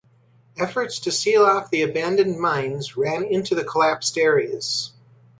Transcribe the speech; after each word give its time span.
Efforts 0.57 1.01
to 1.01 1.11
seal 1.11 1.43
off 1.45 1.69
the 1.69 1.83
abandoned 1.83 2.39
mines 2.39 2.97
ran 2.97 3.23
into 3.23 3.53
the 3.53 3.63
collapsed 3.63 4.17
areas. 4.17 4.91